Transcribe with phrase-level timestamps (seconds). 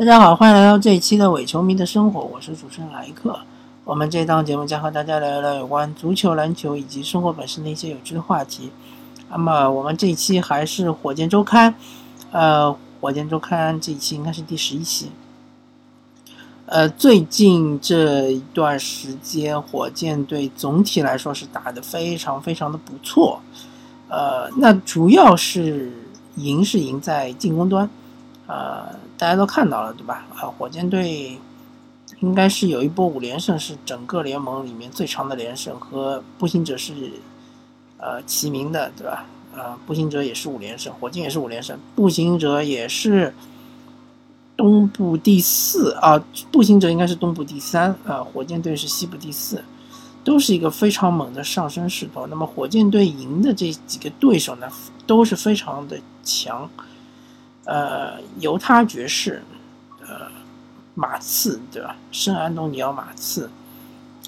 [0.00, 3.38] 大家好，欢迎来到这一期的伪球迷的生活，我是主持人莱克。
[3.84, 8.70] 我们这档节目将和大家聊一聊有关足球、篮球以及生活本身的一些有趣的话题。
[9.28, 11.74] 那么我们这一期还是火箭周刊，
[12.30, 15.10] 呃，火箭周刊这一期应该是第十一期。
[16.64, 23.38] 呃，最近这一段时间，火箭队总体来说是打得非常非常的不错。
[24.08, 25.92] 呃，那主要是
[26.36, 27.90] 赢是赢在进攻端。
[28.46, 30.24] 呃，大家都看到了，对吧？
[30.34, 31.38] 啊，火箭队
[32.20, 36.94] 应该是有一波五连胜，是整个联盟里面最长的连胜，和步行者是
[37.98, 39.26] 呃齐名的，对吧？
[39.54, 43.34] 呃，步行者也是五连胜，火箭也是五连胜，步行者也是
[44.56, 46.18] 东部第四啊，
[46.50, 49.62] 步行者应该是东部第三啊，火箭队是西部第四，
[50.24, 52.26] 都是一个非常猛的上升势头。
[52.28, 54.66] 那么火箭队赢的这几个对手呢，
[55.06, 56.70] 都是非常的强。
[57.64, 59.42] 呃，犹他爵士，
[60.00, 60.30] 呃，
[60.94, 61.96] 马刺对吧？
[62.10, 63.50] 圣安东尼奥马刺，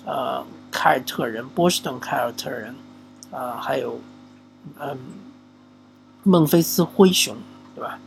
[0.05, 2.75] 呃，凯尔特人，波士顿凯尔特人，
[3.31, 4.01] 啊，还有，
[4.79, 4.99] 嗯，
[6.23, 7.37] 孟菲斯灰熊
[7.75, 7.99] 对吧？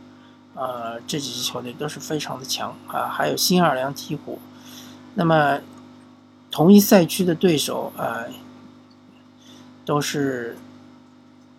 [0.54, 4.38] 呃，这几支球队都是非常的强啊，还有新奥尔良鹈鹕。
[5.14, 5.60] 那么，
[6.50, 8.24] 同一赛区的对手啊，
[9.84, 10.56] 都是，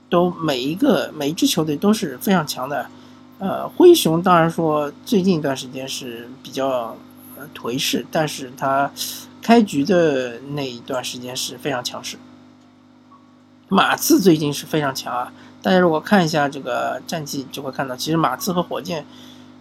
[0.09, 2.89] 都每一个每一支球队都是非常强的。
[3.39, 6.97] 呃，灰熊当然说最近一段时间是比较
[7.53, 8.91] 颓势，但是他
[9.41, 12.17] 开局的那一段时间是非常强势。
[13.69, 19.05] 马刺最近是非常强啊，大家如果看一下这个战绩，就会看到其实马刺和火箭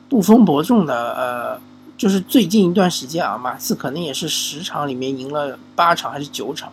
[0.08, 1.12] 不分伯仲的。
[1.14, 1.60] 呃，
[1.98, 6.72] 就是最近一段时间啊，马刺可能也是十场里面赢了八场还是九场，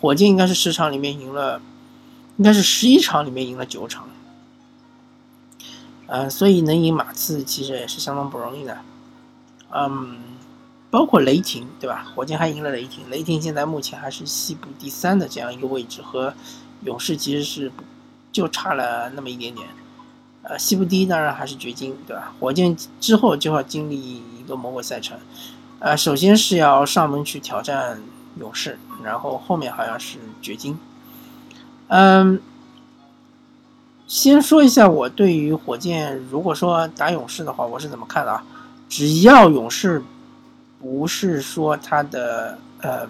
[0.00, 1.60] 火箭应该是十场里面赢了，
[2.36, 4.06] 应该是十一场里面赢了九场。
[6.06, 8.78] 呃，所以能赢马刺其实也是相当不容易的，
[9.70, 10.18] 嗯，
[10.90, 12.06] 包括雷霆，对吧？
[12.14, 16.34] 火箭还赢了雷霆，雷霆现在目前还是西部第三的这样一个位置，和
[16.82, 17.72] 勇士其实是
[18.30, 19.66] 就差了那么一点点。
[20.42, 22.34] 呃，西部第一当然还是掘金，对吧？
[22.38, 25.16] 火箭之后就要经历一个魔鬼赛程，
[25.78, 28.02] 呃，首先是要上门去挑战
[28.38, 30.78] 勇士，然后后面好像是掘金，
[31.88, 32.42] 嗯。
[34.06, 38.44] 先说一下我对于火箭，如果说打勇士的话，我是怎么看的啊？
[38.88, 40.02] 只要勇士
[40.78, 43.08] 不是说他的呃，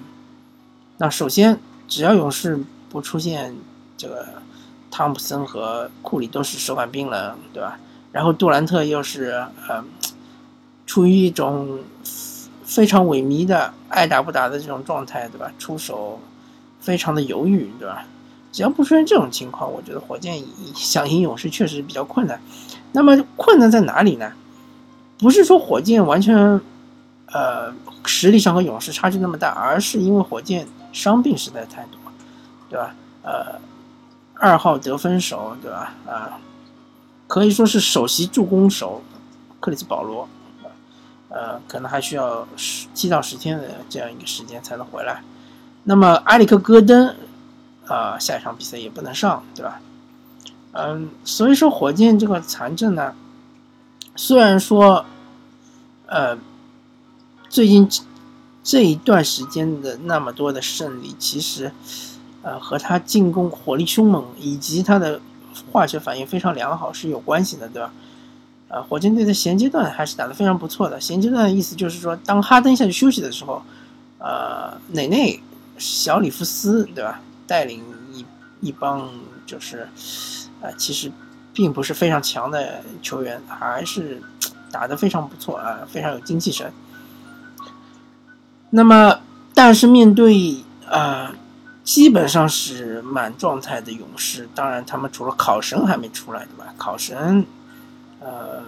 [0.98, 3.56] 那首先只要勇士不出现
[3.96, 4.24] 这个
[4.88, 7.78] 汤普森和库里都是手感冰冷，对吧？
[8.12, 9.84] 然后杜兰特又是呃，
[10.86, 11.80] 处于一种
[12.62, 15.50] 非常萎靡的爱打不打的这种状态，对吧？
[15.58, 16.20] 出手
[16.80, 18.06] 非常的犹豫，对吧？
[18.54, 20.40] 只要不出现这种情况，我觉得火箭
[20.76, 22.40] 想赢勇士确实比较困难。
[22.92, 24.30] 那么困难在哪里呢？
[25.18, 26.36] 不是说火箭完全，
[27.32, 27.74] 呃，
[28.06, 31.98] 实力上和勇士差距那么大，而是因为火箭伤病实在太多，
[32.70, 32.94] 对吧？
[33.24, 33.58] 呃，
[34.34, 35.92] 二号得分手，对吧？
[36.06, 36.38] 啊，
[37.26, 39.02] 可以说是首席助攻手
[39.58, 40.28] 克里斯保罗，
[41.28, 45.24] 呃，可能还需要十七到十天的这样一个时间才能回来。
[45.82, 47.16] 那么埃里克戈登。
[47.86, 49.80] 啊，下一场比赛也不能上，对吧？
[50.72, 53.14] 嗯，所以说火箭这个残阵呢，
[54.16, 55.04] 虽然说，
[56.06, 56.36] 呃，
[57.48, 57.88] 最近
[58.62, 61.70] 这一段时间的那么多的胜利，其实，
[62.42, 65.20] 呃，和他进攻火力凶猛以及他的
[65.70, 67.92] 化学反应非常良好是有关系的，对吧？
[68.68, 71.00] 呃，火箭队的衔接段还是打得非常不错的。
[71.00, 73.62] 衔接段的意思就是说，当哈登下去休息的时候，
[74.18, 75.40] 呃，内内、
[75.78, 77.20] 小里弗斯，对吧？
[77.46, 78.24] 带领一
[78.60, 79.10] 一帮
[79.46, 79.88] 就是，
[80.60, 81.12] 呃，其实
[81.52, 84.22] 并不是非常强的球员，还是
[84.70, 86.72] 打得非常不错啊，非常有精气神。
[88.70, 89.20] 那么，
[89.54, 91.34] 但是面对啊，
[91.84, 96.72] 基本上是满状态的勇士，当然他们除了考神还没出来，对吧？
[96.76, 97.46] 考神，
[98.20, 98.62] 呃，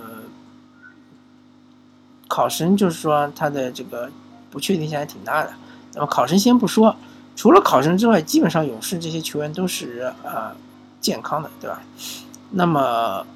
[2.29, 4.11] 考神就是说他的这个
[4.51, 5.55] 不确定性还挺大的。
[5.95, 6.95] 那么考神先不说。
[7.37, 10.57] 除了考生之外，基本上勇士这些球员都是啊
[11.01, 11.83] 健康的，对吧？
[12.51, 13.27] 那么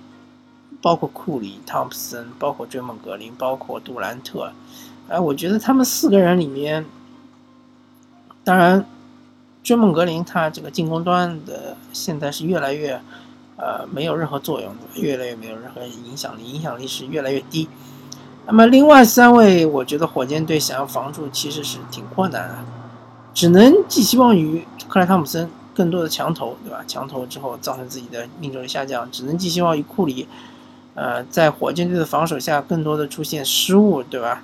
[0.81, 4.51] 包括库里、汤普森，包括追梦格林，包括杜兰特，
[5.09, 6.87] 哎，我觉得他们四个人里面，
[8.43, 8.87] 当然
[9.63, 12.99] 追梦格林他这个进攻端的现在是越来越
[13.57, 17.69] 呃没有任何作用，越来越没有任何影响力，影响力是越来越低。
[18.47, 22.57] 那么另外三位，我觉得火箭队想要防住其实是挺困难的。
[23.41, 26.85] 只能寄希望于克莱汤普森更多的强投，对吧？
[26.87, 30.29] 强投之后造成自己的命中率下降，只能寄希望于库里，
[30.95, 34.43] 呃，在火箭队的防守下，更多的出现失误，对吧？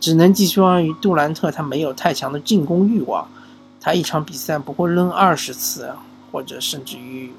[0.00, 3.28] 只能寄希望于杜兰特，他没有太强的进攻欲望，
[3.78, 5.92] 他一场比赛不会扔二十次，
[6.30, 7.34] 或者甚至于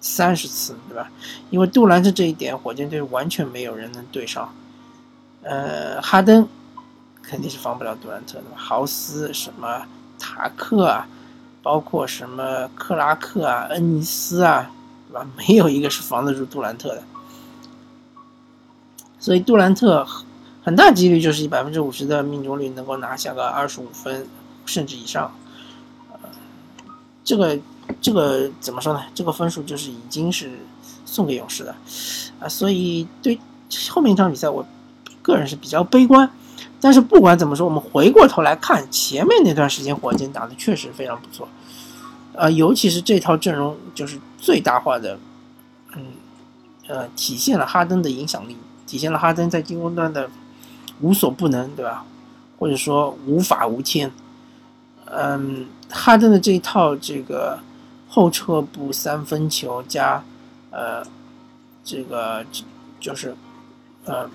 [0.00, 1.12] 三十次，对吧？
[1.50, 4.52] 因为杜兰特这一点，火箭队完全没有人能对上。
[5.44, 6.48] 呃，哈登
[7.22, 9.86] 肯定是防不了杜兰特的，豪斯什么
[10.18, 11.06] 塔克啊，
[11.62, 14.70] 包括什么克拉克啊、恩尼斯啊，
[15.08, 15.26] 对吧？
[15.36, 17.02] 没有一个是防得住杜兰特的。
[19.18, 20.06] 所以杜兰特
[20.62, 24.26] 很大几率就是以百分之五十的命中率能够拿下个二十五分
[24.64, 25.32] 甚至以上，
[26.12, 26.18] 呃，
[27.24, 27.58] 这个
[28.00, 29.02] 这个怎么说呢？
[29.14, 30.50] 这个分数就是已经是
[31.04, 31.74] 送给勇士的，
[32.38, 33.38] 啊，所以对
[33.90, 34.64] 后面一场比赛，我
[35.20, 36.30] 个人是比较悲观。
[36.80, 41.48] 但是不管怎么说，我们回过头来看前面那段时间，火箭打的确实非常不错，
[42.34, 45.18] 呃，尤其是这套阵容就是最大化的，
[45.96, 46.06] 嗯，
[46.86, 48.56] 呃，体现了哈登的影响力。
[48.86, 50.30] 体现了哈登在进攻端的
[51.00, 52.06] 无所不能，对吧？
[52.58, 54.10] 或者说无法无天。
[55.04, 57.58] 嗯，哈登的这一套这个
[58.08, 60.24] 后撤步三分球加
[60.70, 61.04] 呃
[61.84, 62.44] 这个
[62.98, 63.36] 就是
[64.06, 64.28] 呃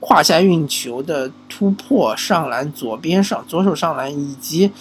[0.00, 4.72] 胯下运球的突破上篮左边上左手上篮以及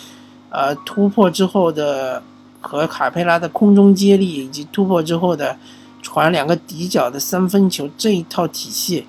[0.50, 2.24] 呃突破之后的
[2.60, 5.58] 和卡佩拉的空中接力以及突破之后的。
[6.02, 9.06] 传两个底角的三分球这一套体系，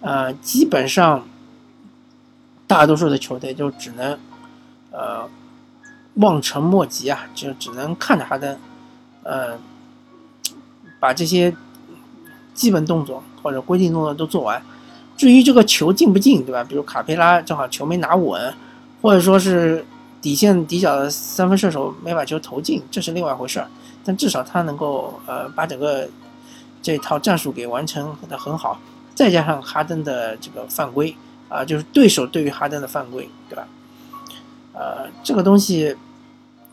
[0.00, 1.24] 呃，基本上
[2.66, 4.18] 大多数的球队就只能
[4.90, 5.28] 呃
[6.14, 8.58] 望尘莫及啊，就只能看着哈登，
[9.22, 9.56] 呃，
[10.98, 11.54] 把这些
[12.52, 14.60] 基本动作或者规定动作都做完。
[15.16, 16.62] 至于这个球进不进，对吧？
[16.62, 18.52] 比如卡佩拉正好球没拿稳，
[19.00, 19.84] 或者说是
[20.20, 23.68] 底线底角的三分射手没把球投进，这是另外一回事儿。
[24.04, 26.08] 但至少他能够呃把整个
[26.82, 28.78] 这套战术给完成的很好，
[29.14, 31.16] 再加上哈登的这个犯规
[31.48, 33.66] 啊，就是对手对于哈登的犯规，对吧？
[34.74, 35.96] 呃，这个东西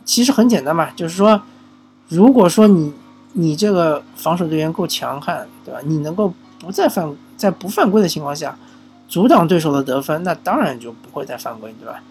[0.04, 1.42] 其实很简单嘛，就是说，
[2.10, 2.94] 如果说你
[3.32, 5.80] 你这个防守队员够强悍，对吧？
[5.86, 8.58] 你能够不再犯在不犯规的情况下
[9.08, 12.02] 阻挡对手的得分，那当然就不会再犯规，对吧？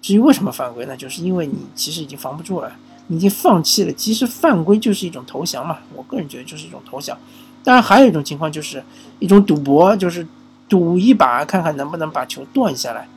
[0.00, 2.72] 至于为什么犯规，那就是因为你其实已经防不住了。
[3.10, 5.78] 你已经放弃了，其实犯规就是一种投降嘛。
[5.94, 7.16] 我个人觉得就是一种投降。
[7.64, 8.82] 当然，还有一种情况就是
[9.18, 10.26] 一种赌博，就是
[10.68, 13.08] 赌一把，看看能不能把球断下来。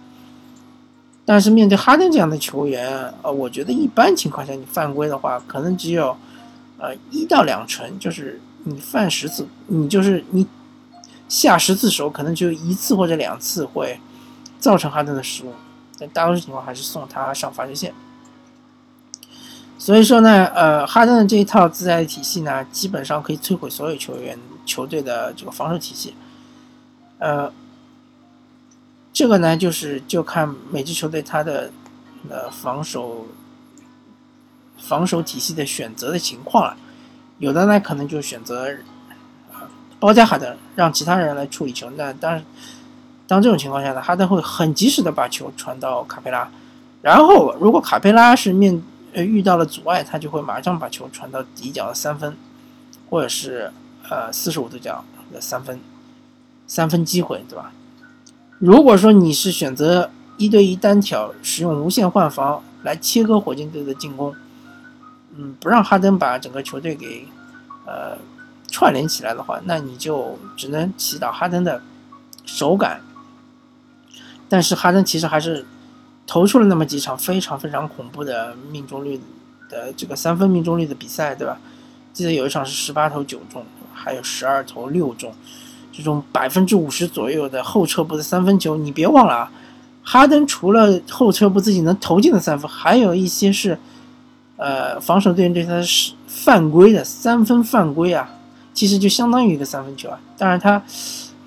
[1.25, 6.15] 但是面对哈登这样的球员，呃，我觉得一般情况下你犯规的话，可能只有
[6.77, 10.47] 呃一到两成，就是你犯十次，你就是你
[11.31, 13.97] 下十次手，可能就一次或者两次会
[14.59, 15.53] 造成哈登的失误。
[15.97, 17.93] 但大多数情况还是送他上罚球线。
[19.77, 26.13] 所以说呢，呃，哈登的这一套自带体系呢，基本上可以摧毁所有球员、球队的这个防守体系。
[27.19, 27.49] 呃，
[29.13, 31.71] 这个呢，就是就看每支球队他的
[32.27, 33.27] 呃防守
[34.77, 36.77] 防守体系的选择的情况了。
[37.39, 38.69] 有的呢，可能就选择
[40.01, 41.89] 包夹哈登，让其他人来处理球。
[41.91, 42.43] 那当，
[43.25, 46.49] 当这种情况下呢，哈登会很及时的把球传到卡佩拉，
[47.01, 48.83] 然后如果卡佩拉是面。
[49.13, 52.33] 呃，遇到了阻碍，他就会马上把球传到底角的三分，
[53.09, 53.69] 或者是
[54.09, 55.81] 呃四十五度角的三分，
[56.65, 57.73] 三分机会，对吧？
[58.57, 64.33] 如果说你是选择一对一单挑，使用无限换防来切割火箭队的进攻，
[65.35, 67.27] 嗯，不让哈登把整个球队给
[67.85, 68.17] 呃
[68.71, 71.79] 串联起来的话，那你就只能祈祷哈登的
[72.45, 73.01] 手感。
[74.49, 75.63] 但是哈登其实还是。
[76.27, 79.19] 投出了那么几场非常非常恐怖的命中率
[79.67, 81.57] 的这个三分命中率的比赛，对吧？
[82.13, 85.33] 记得有一场是十八投九中，还有十二投六中，
[85.91, 89.51] 这种百分之五十左右的后撤步的三分球，你别忘了啊，
[90.03, 93.77] 哈登除了后撤步自己能投进的三分，还有一些是，
[94.55, 98.29] 呃，防守队员对他是犯规的三分犯规啊，
[98.73, 100.19] 其实就相当于一个三分球啊。
[100.37, 100.81] 当然他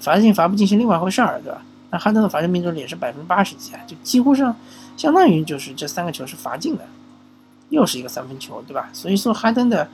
[0.01, 1.63] 罚进罚不进是另外一回事儿，对吧？
[1.91, 4.57] 那哈登的罚球命中率也是百分之八十几啊，就几乎上
[4.97, 6.85] 相当于就是这三个球是罚进的，
[7.71, 8.91] 又是一个三分球，对吧？
[8.93, 9.89] 所以说哈登的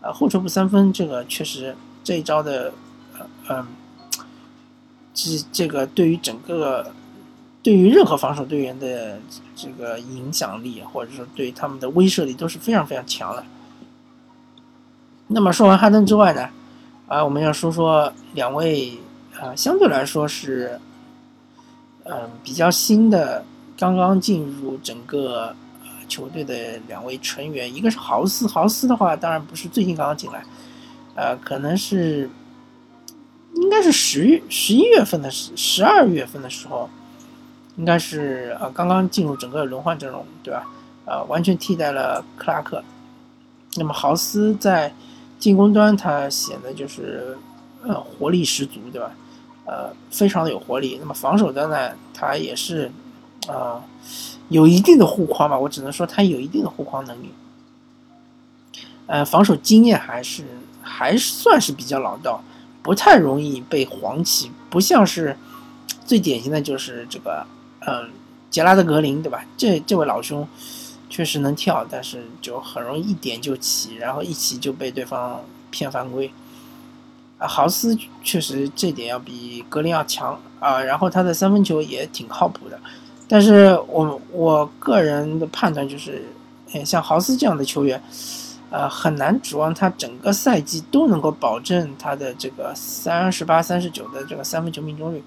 [0.00, 2.72] 呃后撤步三分这个确实这一招的
[3.18, 3.66] 呃嗯，
[5.14, 6.92] 这这个对于整个
[7.62, 9.18] 对于任何防守队员的
[9.56, 13.44] 这个影响力或者说对他们的威慑力都是非常非常强的。
[15.28, 16.50] 那么说完哈登之外呢，
[17.08, 18.98] 啊我们要说说两位
[19.38, 20.80] 啊相对来说是。
[22.06, 23.42] 嗯，比较新的，
[23.78, 30.44] 刚刚进入整个呃球队的两位成员，一个是豪斯，豪斯的话当然不是最近刚刚进来，
[31.14, 32.28] 呃，可能是
[33.54, 36.90] 应该是十月十一月份的十十二月份的时候，
[37.76, 40.66] 应该是呃刚刚进入整个轮换阵容，对吧？
[41.06, 42.84] 呃，完全替代了克拉克。
[43.76, 44.92] 那么豪斯在
[45.44, 47.36] 进攻端他显得就是
[47.82, 49.10] 呃活力十足，对吧？
[49.66, 50.96] 呃，非常的有活力。
[50.98, 52.90] 那么防守端呢，他也是
[53.46, 53.84] 啊
[54.48, 57.30] 有一定的护框吧，我只能说他有一定的护框能力。
[59.04, 60.44] 呃，防守经验还是
[60.80, 62.42] 还算是比较老道。
[62.82, 65.36] 不太容易被黄旗，不像是
[66.06, 67.46] 最典型的就是这个，
[67.80, 68.08] 嗯，
[68.50, 69.44] 杰拉德格林，对吧？
[69.58, 70.48] 这这位老兄
[71.08, 76.30] 确实能跳，但是就很容易一点就起，然后一起就被对方骗犯规。
[77.38, 82.78] 啊，豪斯确实这点要比格林要强啊，然后他的三分球也挺靠谱的，
[83.28, 86.24] 但是我我个人的判断就是，
[86.84, 88.02] 像豪斯这样的球员。
[88.70, 95.22] 呃，很难指望他整个赛季都能够保证他的这个三十八、三十九的这个三分球命中率。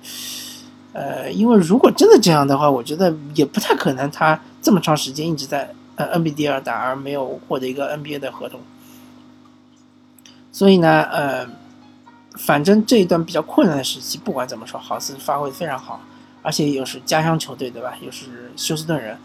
[0.97, 8.59] 呃，因为如果真的这样的话，我觉得也不太可能他这么长时间一直在呃 NBD 打而没有获得一个 NBA 的合同。
[10.51, 11.47] 所以呢，呃，
[12.35, 16.01] 反正这一段比较困难的时期，不管怎么说，豪斯发挥非常好，
[16.41, 17.93] 而且又是家乡球队，对吧？
[18.01, 19.15] 又是休斯顿人，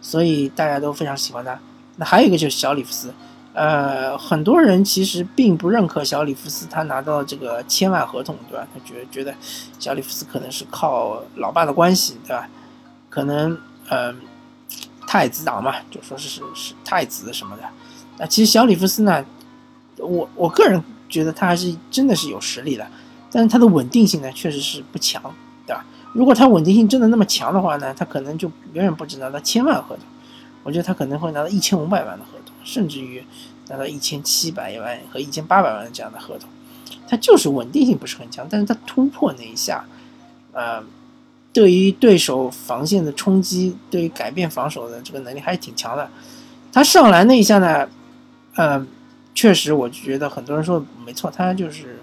[0.00, 1.58] 所以大家都非常喜欢他。
[1.96, 3.12] 那还有一个就是小里弗斯。
[3.56, 8.68] 呃，很多人其实并不认可小里弗斯他拿到这个千万合同，对吧？
[8.74, 9.34] 他觉觉得
[9.78, 12.46] 小里弗斯可能是靠老爸的关系，对吧？
[13.08, 13.58] 可能
[13.88, 14.14] 呃
[15.06, 17.62] 太子党嘛，就说是是是太子什么的。
[18.18, 19.24] 那其实小里弗斯呢，
[19.96, 22.86] 我我个人觉得他还是真的是有实力的，
[23.32, 25.22] 但是他的稳定性呢确实是不强，
[25.66, 25.82] 对吧？
[26.12, 30.04] 如果他稳定性真的那么强的话呢，他可能就远远不止拿到千万合同，
[30.66, 32.54] 我觉得他可能会拿到一千五百万的合同。
[32.64, 33.22] 甚至于
[33.68, 36.48] 拿到一千七百万和一千八百万这样的合同，
[37.06, 39.84] 他就是稳定性不是很强，但是他突破那一下，
[40.50, 40.82] 呃，
[41.52, 46.10] 对于对手防线的冲击，对于改变防守的这个能力还是挺强的。
[46.72, 47.88] 他上篮那一下呢，
[48.56, 48.84] 呃，
[49.32, 52.00] 确实我觉得很多人说没错，他就是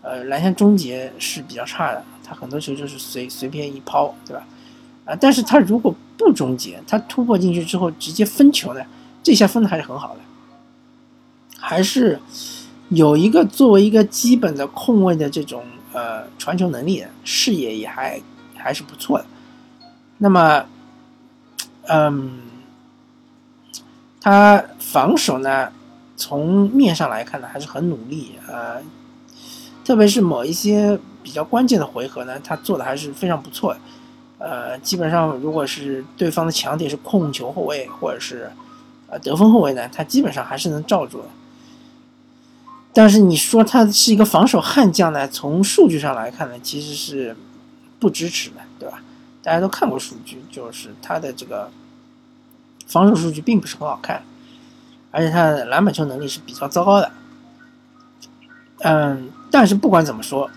[0.00, 4.46] 呃篮下终结是比较差的，他很多球就是随随便一抛，对吧？
[5.04, 8.80] 啊，但是他如果不终结，他突破进去之后直接分球呢？
[9.22, 10.20] 这下分的还是很好的，
[11.58, 12.20] 还是
[12.90, 18.20] 有一个作为一个基本的控卫的这种呃传球能力，视野也还
[18.54, 19.26] 还是不错的。
[20.18, 20.66] 那么，
[21.88, 22.40] 嗯，
[24.20, 25.72] 他防守呢，
[26.16, 28.82] 从面上来看呢，还是很努力呃，
[29.84, 33.80] 特别是某一些比较关键的回合呢，他做的还是非常不错的。
[34.46, 38.52] 呃，基本上如果是对方的强点是控球后卫或者是
[39.08, 39.18] 呃。
[39.20, 41.28] 得分后卫呢，他基本上还是能罩住的。
[42.92, 45.26] 但是你说他是一个防守悍将呢？
[45.28, 47.34] 从数据上来看呢，其实是
[47.98, 49.02] 不支持的，对吧？
[49.42, 51.70] 大家都看过数据，就是他的这个
[52.86, 54.22] 防守数据并不是很好看，
[55.10, 57.10] 而且他的篮板球能力是比较糟糕的。
[58.80, 60.50] 嗯，但是不管怎么说，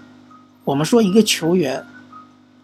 [0.66, 1.86] 我们说一个球员，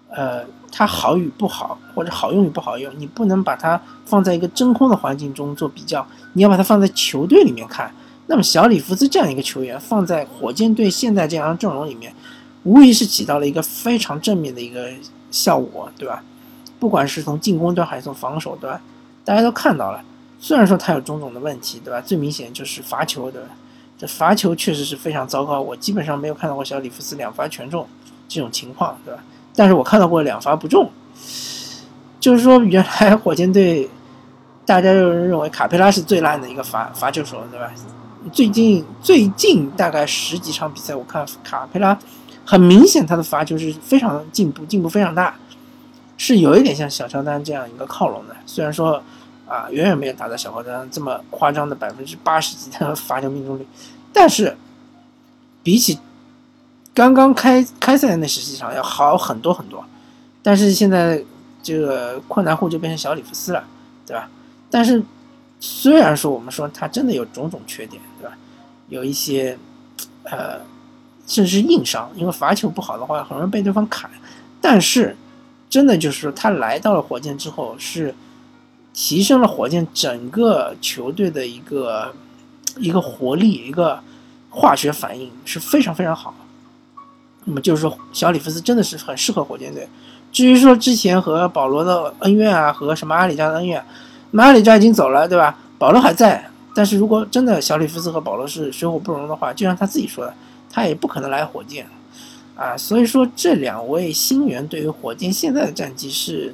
[0.10, 0.44] 呃。
[0.76, 6.04] 它好与不好，或者好用与不好用，你不能把它放在一个真空的环境中做比较，
[6.34, 7.94] 你要把它放在球队里面看。
[8.26, 12.12] 那么小里弗斯这样一个球员放在火箭队现在这样的阵容里面，
[12.64, 14.90] 无疑是起到了一个非常正面的一个
[15.30, 16.24] 效果，对吧？
[16.80, 18.82] 不管是从进攻端还是从防守端，
[19.24, 20.04] 大家都看到了。
[20.40, 22.02] 虽然说他有种种的问题，对吧？
[22.02, 23.50] 最明显就是罚球，对吧？
[23.96, 27.88] 这罚球确实是非常糟糕，我基本上没有看到过小里弗斯两罚全中
[28.28, 29.24] 这种情况，对吧？
[29.56, 30.90] 但是我看到过两罚不中，
[32.20, 33.88] 就是说原来火箭队
[34.66, 37.72] 大家就认为卡佩拉是最烂的一个罚罚球手，对吧？
[38.32, 41.98] 最近最近大概十几场比赛，我看卡佩拉
[42.44, 45.36] 很明显他的罚球是非常进步，进步非常大，
[46.18, 48.36] 是有一点像小乔丹这样一个靠拢的。
[48.48, 49.04] 虽然说
[49.48, 53.68] 啊，远远没有达到小乔丹这么夸张的百分之八十几的罚球命中率，
[54.12, 54.58] 但是
[55.62, 56.00] 比起。
[56.94, 59.84] 刚刚开开赛的那十几场要好很多很多，
[60.42, 61.24] 但是现在
[61.62, 63.64] 这个困难户就变成小里弗斯了，
[64.06, 64.30] 对吧？
[64.70, 65.02] 但是
[65.60, 68.38] 虽然说我们说他真的有种种缺点，对吧？
[68.90, 69.58] 有一些
[70.24, 70.60] 呃，
[71.26, 74.10] 甚至是硬伤，因为罚球不好的话很容易被对方砍。
[74.62, 75.16] 但是
[75.70, 78.14] 真的就是说他来到了火箭之后，是
[78.94, 82.14] 提升了火箭整个球队的一个
[82.78, 84.00] 一个活力，一个
[84.50, 86.36] 化学反应是非常非常好。
[87.46, 89.88] 那么就是说，小里弗斯真的是很适合火箭队。
[90.32, 93.84] 至于说之前和保罗的恩怨啊，和什么阿里扎的恩怨，
[94.32, 95.58] 那阿里扎已经走了，对吧？
[95.78, 96.50] 保罗还在。
[96.76, 100.34] 但是如果真的小里弗斯和保罗是水火不容的话，就像他自己说的，
[100.72, 101.86] 他也不可能来火箭。
[102.56, 106.54] 啊，所以说这两位新援对于火箭现在的战绩是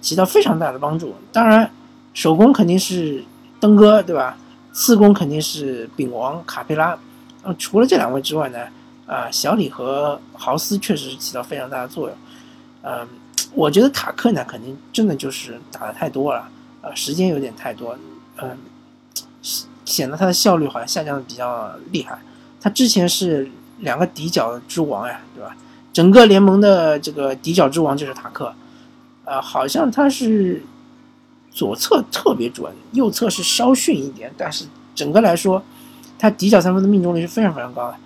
[0.00, 1.14] 起到非常大的帮助。
[1.32, 1.70] 当然，
[2.14, 3.22] 首攻肯定是
[3.60, 4.36] 登哥，对吧？
[4.72, 6.96] 次攻肯定是丙王卡佩拉。
[7.42, 8.58] 嗯，除了这两位之外呢，
[9.10, 12.16] 啊，小李和豪斯确实是起到非常大的作用。
[12.82, 13.08] 嗯，
[13.52, 16.48] 我觉得塔克呢，肯定真的就是打的太多了，
[16.80, 17.98] 呃，时间有点太多，
[18.40, 18.56] 嗯，
[19.84, 22.16] 显得他的效率好像下降的比较厉害。
[22.60, 23.50] 他之前是
[23.80, 25.56] 两个底角之王呀，对吧？
[25.92, 28.54] 整个联盟的这个底角之王就是塔克，
[29.24, 30.62] 啊，好像他是
[31.50, 34.64] 左侧特别准，右侧是稍逊一点，但是
[34.94, 35.60] 整个来说，
[36.16, 37.96] 他底角三分的命中率是非常非常高的。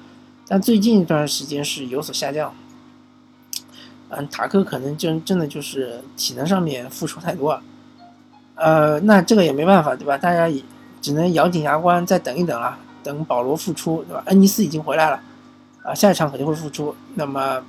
[0.47, 2.55] 但最近一段时间是有所下降，
[4.09, 7.63] 嗯，塔克可能真真的就是体能上面付出太多了，
[8.55, 10.17] 呃，那这个也没办法，对吧？
[10.19, 10.63] 大家也
[11.01, 12.79] 只能咬紧牙关再等一等了。
[13.03, 14.23] 等保罗复出，对吧？
[14.25, 15.21] 恩尼斯已经回来了，
[15.83, 16.97] 啊，下一场肯定会复出。
[17.17, 17.63] 那么，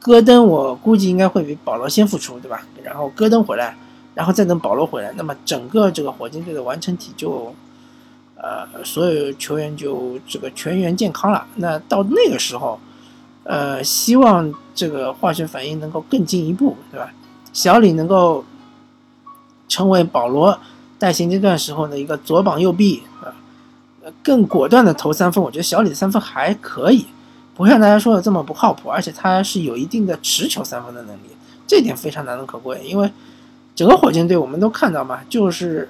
[0.00, 2.62] 戈登我估计应该会比保罗先复出，对吧？
[2.82, 3.76] 然后戈登回来，
[4.14, 7.54] 然后再等保罗回来，那么整个这个火箭队的完成体就，
[8.42, 11.46] 呃，所有球员就这个全员健康了。
[11.54, 12.78] 那到那个时候，
[13.44, 17.10] 呃，希望这个化学反应能够更进一步，对吧？
[17.52, 18.44] 小李能够
[19.68, 20.58] 成为保罗
[20.98, 23.32] 带薪阶段时候的一个左膀右臂，啊。
[24.20, 27.06] 更果断的投三分，我觉得小李的三分还可以，
[27.54, 31.28] 不像大家说的这么不靠谱，而且他是有一定的持球三分的能力，
[31.68, 32.80] 这点非常难能可贵。
[32.84, 33.08] 因为
[33.76, 35.88] 整个火箭队我们都看到嘛，就是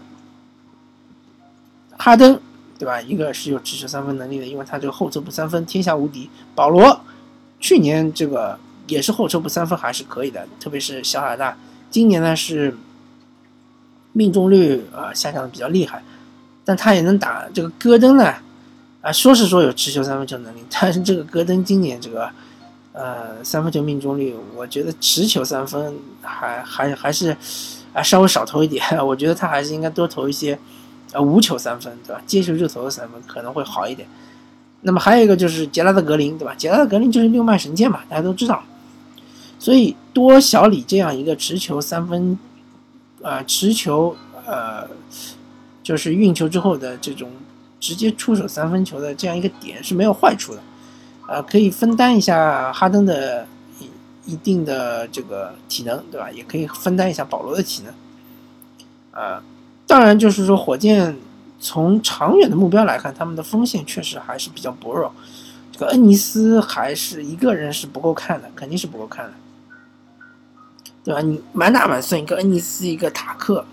[2.05, 2.37] 哈登，
[2.77, 3.01] 对吧？
[3.01, 6.29] 一个是有持球三分能力的，因为他这个后撤步三分天下无敌。
[6.53, 7.01] 保罗
[7.61, 11.57] 去年这个也是后撤步三分还是可以的，特别是小海大，
[11.93, 12.77] 今年呢是
[14.15, 16.03] 命中率啊下降的比较厉害。
[16.65, 18.35] 但他也能打这个戈登呢，
[19.01, 22.29] 啊，说是说有持球三分球能力， 但是这个戈登今年这个，
[22.93, 27.37] 呃，三分球命中率，我觉得持球三分还还还是
[27.93, 30.59] 啊稍微少投一点，我觉得他还是应该多投一些，
[31.12, 32.22] 呃，无球三分，对吧？
[32.27, 34.09] 接球就投的三分可能会好一点。
[34.83, 36.55] 那么还有一个就是杰拉德格林，对吧？
[36.57, 38.62] 杰拉德格林就是六脉神剑嘛，大家都知道。
[39.59, 42.38] 所以多小李这样一个持球三分，
[43.22, 44.88] 呃，持球，呃。
[45.83, 47.29] 就是运球之后的这种
[47.81, 50.61] 直接出手三分球的这样一个点是没有坏处的，
[51.27, 53.44] 啊，可以分担一下哈登的
[53.81, 56.31] 一一定的这个体能，对吧？
[56.31, 59.42] 也可以分担一下保罗的体能，啊，
[59.92, 61.14] 当然就是说火箭
[61.61, 65.12] 从长远的目标来看，他们的锋线确实还是比较薄弱，
[65.70, 69.33] 这个恩尼斯还是一个人是不够看的，肯定是不够看的，
[71.05, 71.20] 对吧？
[71.20, 73.66] 你满打满算一个恩尼斯，一个塔克。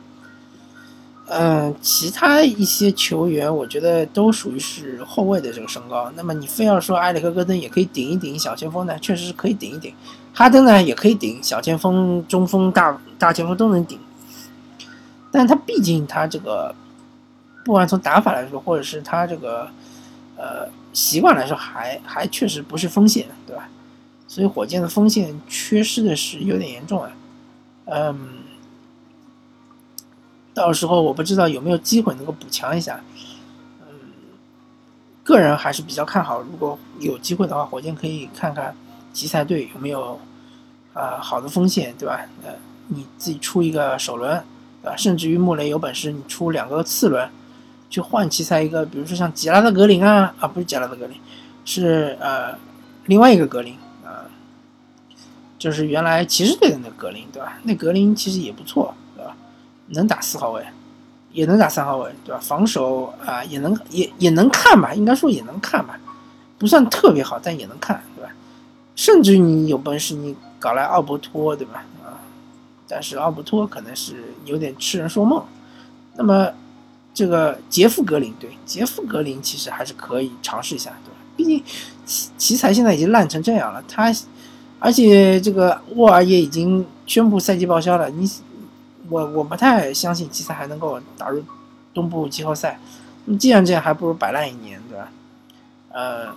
[1.27, 6.11] 嗯，其他一些球员，我觉得都属于是后卫的这个身高。
[6.17, 9.93] 那么你非要说埃里克·戈登也可以顶一顶小前锋呢，确实是可以顶一顶。
[10.33, 13.97] 哈登呢也可以顶小前锋、中锋、大大前锋都能顶。
[15.31, 16.73] 但他毕竟他这个，
[17.63, 19.69] 不管从打法来说，或者是他这个
[20.37, 23.69] 呃习惯来说，还还确实不是锋线，对吧？
[24.27, 27.11] 所以火箭的锋线缺失的是有点严重啊。
[27.85, 28.29] 嗯。
[30.51, 32.99] 到时候我不知道有没有机会能够补强一下，
[33.81, 33.95] 嗯，
[35.23, 36.41] 个人还是比较看好。
[36.41, 38.75] 如果有机会的话，火箭可以看看
[39.13, 40.19] 奇才队有没有
[40.93, 42.19] 啊好的锋线，对吧？
[42.43, 42.51] 呃，
[42.87, 44.43] 你自己出一个首轮，
[44.81, 44.95] 对吧？
[44.97, 47.29] 甚至于穆雷有本事，你出两个次轮，
[47.89, 51.17] 去换奇才一个，比如说像杰拉德格林啊，啊不是杰拉德格林，
[51.65, 52.57] 是呃
[53.05, 54.25] 另外一个格林啊，
[55.57, 57.57] 就是原来骑士队的那个格林，对吧？
[57.63, 58.93] 那格林其实也不错。
[59.15, 59.35] 对吧
[59.87, 60.63] 能打四号位，
[61.33, 62.39] 也能打三号位，对吧？
[62.39, 65.99] 防守啊，也能也也能看吧，应该说也能看吧，
[66.57, 68.31] 不算特别好，但也能看，对吧？
[68.95, 71.83] 甚至你有本事，你搞来奥伯托，对吧？
[72.89, 75.41] 但是奥布托可能是有点痴人说梦。
[76.15, 76.51] 那么
[77.13, 81.17] 这个杰夫格林，对，杰夫格林其实还是可以尝试一下，对吧？
[81.37, 81.63] 毕竟
[82.05, 84.13] 奇奇才现在已经烂成这样了，他
[84.79, 88.29] 而且这个沃尔也已经宣布赛季报销了，你。
[89.11, 91.43] 我我不太相信奇才还能够打入
[91.95, 92.79] 东部季后赛。
[93.25, 95.11] 那既然这样，还不如摆烂一年，对吧？
[95.91, 96.27] 呃，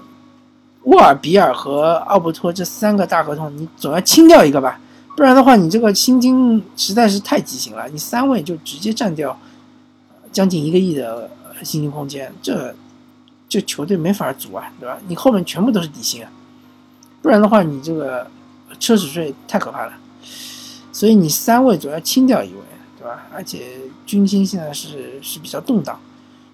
[0.84, 4.80] 沃尔比尔和奥布托这三个大合同，你总要清掉一个吧？
[5.14, 7.88] 不然的话，你这个薪金实在是太畸形了。
[7.90, 9.38] 你三位就直接占掉
[10.32, 11.30] 将近一个亿的
[11.62, 12.74] 薪金空间，这
[13.48, 14.98] 这球队没法组啊，对吧？
[15.08, 16.30] 你后面全部都是底薪啊，
[17.20, 18.24] 不然的话，你这个
[18.80, 19.92] 奢侈税太可怕了。
[20.92, 22.60] 所以你三位总要清掉一位，
[22.98, 23.26] 对吧？
[23.34, 26.00] 而且军心现在是是比较动荡，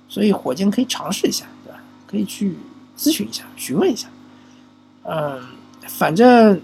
[0.09, 1.81] 所以火箭可以尝试一下，对吧？
[2.07, 2.57] 可以去
[2.99, 4.09] 咨询一下、询问一下。
[5.05, 5.41] 嗯，
[5.87, 6.61] 反正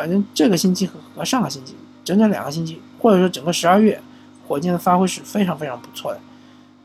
[0.00, 4.00] 反正这个星期和和上个星期整整两个星期，或者说整个十二月，
[4.48, 6.20] 火箭的发挥是非常非常不错的，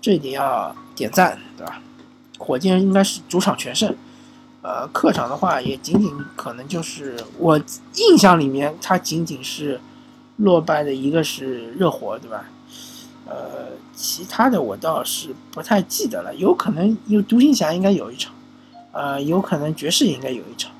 [0.01, 1.81] 这一点要点赞，对吧？
[2.37, 3.95] 火箭应该是主场全胜，
[4.61, 7.57] 呃，客场的话也仅仅可能就是我
[7.95, 9.79] 印象里面，它仅仅是
[10.35, 12.49] 落败的一个是热火，对吧？
[13.25, 18.33] 呃，其他的我倒是不太记得了，有可能有独行侠应该有一场，
[18.91, 20.73] 呃，有可能爵士也应该有一场，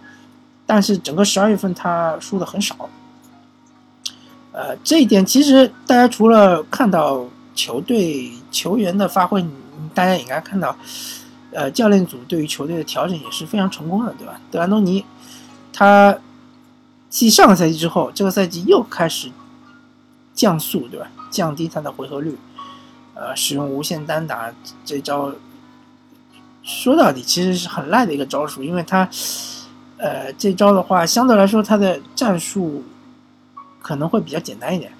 [0.66, 2.90] 但是整个十二月份他输的很少，
[4.52, 9.46] 呃，这一点其实大家除了看到球队球员的发挥，
[9.94, 10.76] 大家也应该看到，
[11.52, 14.40] 呃，教练组对于球队的调整也是非常成功的，对吧？
[14.50, 15.06] 德安东尼
[15.72, 16.18] 他
[17.10, 19.32] 继上个赛季之后，这个赛季又开始
[20.34, 21.08] 降速，对吧？
[21.30, 22.38] 降低他的回合率，
[23.14, 24.52] 呃，使用无限单打
[24.84, 25.34] 这招，
[26.64, 29.08] 说到底其实是很赖的一个招数，因为他，
[29.98, 32.84] 呃，这招的话相对来说他的战术
[33.82, 34.92] 可能会比较简单一点，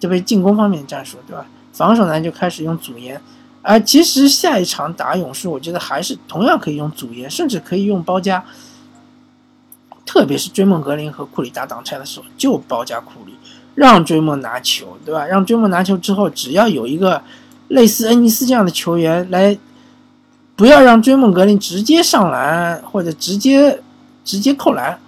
[0.00, 1.46] 特别进攻方面的战术，对吧？
[1.72, 3.20] 防守呢就开始用组延，
[3.62, 8.44] 而其实下一场打勇士，我觉得还是同样可以用组延，甚至可以用包夹，
[10.04, 13.34] 特别是追梦格林和库里打挡拆的时候，就包夹库里。
[13.74, 15.24] 让追梦拿球，对吧？
[15.24, 17.22] 让追梦拿球之后，只要有一个
[17.68, 19.58] 类似恩尼斯这样的球员来，
[20.54, 23.82] 不要让追梦格林直接上篮或者直接
[24.24, 25.00] 直接扣篮，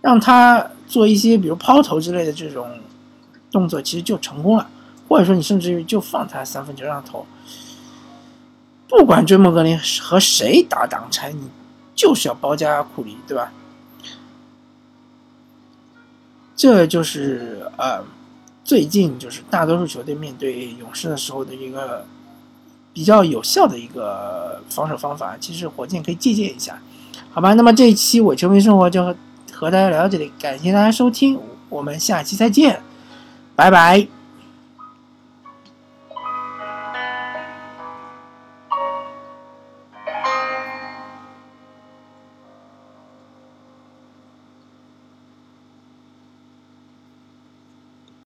[0.00, 2.68] 让他做一些比如抛投之类的这种
[3.50, 4.68] 动作，其实就成功了。
[5.08, 7.26] 或者说，你甚至于就放他三分球让他投，
[8.88, 11.48] 不管追梦格林和谁打挡拆，你
[11.94, 13.52] 就是要包夹库里，对吧？
[16.56, 18.02] 这就是呃，
[18.64, 22.06] 最近就是大多数球队面对勇士的时候的一个
[22.92, 25.36] 比较有效的一个防守方法。
[25.38, 26.80] 其实火箭可以借鉴一下，
[27.34, 27.52] 好吧？
[27.54, 29.04] 那么这一期我球迷生活就
[29.52, 31.36] 和大家聊到这里，感谢大家收听，
[31.68, 32.80] 我们下期再见，
[33.56, 34.13] 拜拜。